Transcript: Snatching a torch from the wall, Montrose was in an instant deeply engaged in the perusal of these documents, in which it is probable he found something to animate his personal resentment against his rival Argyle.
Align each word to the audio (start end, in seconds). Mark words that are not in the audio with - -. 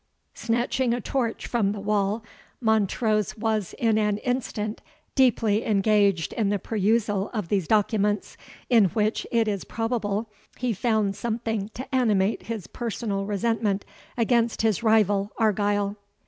Snatching 0.33 0.95
a 0.95 0.99
torch 0.99 1.45
from 1.45 1.73
the 1.73 1.79
wall, 1.79 2.23
Montrose 2.59 3.37
was 3.37 3.73
in 3.77 3.99
an 3.99 4.17
instant 4.17 4.81
deeply 5.13 5.63
engaged 5.63 6.33
in 6.33 6.49
the 6.49 6.57
perusal 6.57 7.29
of 7.35 7.49
these 7.49 7.67
documents, 7.67 8.35
in 8.67 8.85
which 8.85 9.27
it 9.31 9.47
is 9.47 9.63
probable 9.63 10.27
he 10.57 10.73
found 10.73 11.15
something 11.15 11.69
to 11.75 11.85
animate 11.93 12.47
his 12.47 12.65
personal 12.65 13.27
resentment 13.27 13.85
against 14.17 14.63
his 14.63 14.81
rival 14.81 15.31
Argyle. 15.37 15.97